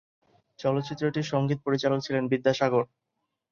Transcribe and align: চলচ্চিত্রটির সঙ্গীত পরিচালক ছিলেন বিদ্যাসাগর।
চলচ্চিত্রটির 0.59 1.29
সঙ্গীত 1.31 1.59
পরিচালক 1.65 1.99
ছিলেন 2.01 2.23
বিদ্যাসাগর। 2.27 2.83